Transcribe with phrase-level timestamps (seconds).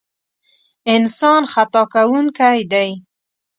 [0.93, 2.89] انسان خطا کوونکی دی.